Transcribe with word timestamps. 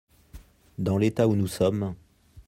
Dans 0.79 0.97
l’état 0.97 1.27
où 1.27 1.35
nous 1.35 1.45
sommes. 1.45 1.93